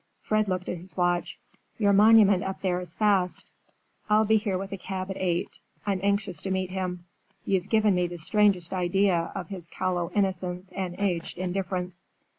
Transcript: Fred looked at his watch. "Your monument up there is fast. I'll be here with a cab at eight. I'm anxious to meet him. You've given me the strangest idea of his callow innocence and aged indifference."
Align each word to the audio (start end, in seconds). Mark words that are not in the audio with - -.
Fred 0.23 0.47
looked 0.47 0.67
at 0.67 0.79
his 0.79 0.97
watch. 0.97 1.37
"Your 1.77 1.93
monument 1.93 2.43
up 2.43 2.63
there 2.63 2.81
is 2.81 2.95
fast. 2.95 3.51
I'll 4.09 4.25
be 4.25 4.37
here 4.37 4.57
with 4.57 4.71
a 4.71 4.77
cab 4.79 5.11
at 5.11 5.17
eight. 5.17 5.59
I'm 5.85 5.99
anxious 6.01 6.41
to 6.41 6.49
meet 6.49 6.71
him. 6.71 7.05
You've 7.45 7.69
given 7.69 7.93
me 7.93 8.07
the 8.07 8.17
strangest 8.17 8.73
idea 8.73 9.31
of 9.35 9.49
his 9.49 9.67
callow 9.67 10.11
innocence 10.15 10.71
and 10.71 10.95
aged 10.99 11.37
indifference." 11.37 12.07